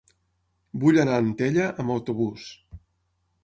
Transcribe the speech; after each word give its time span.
Vull 0.83 0.97
anar 1.03 1.19
a 1.19 1.21
Antella 1.25 1.69
amb 1.85 1.95
autobús. 1.99 2.51